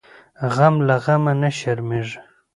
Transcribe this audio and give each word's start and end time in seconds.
غم 0.53 0.75
له 0.87 0.95
غمه 1.03 1.33
نه 1.41 1.49
شرمیږي. 1.57 2.19